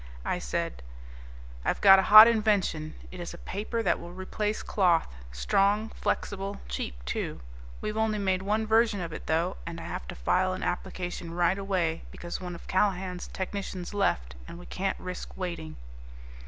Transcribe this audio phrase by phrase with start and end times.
[0.25, 0.81] I said,
[1.63, 2.95] "I've got a hot invention.
[3.11, 7.39] It is a paper that will replace cloth, strong, flexible, cheap too.
[7.81, 11.35] We've only made one version of it, though, and I have to file an application
[11.35, 15.75] right away because one of Callahan's technicians left, and we can't risk waiting."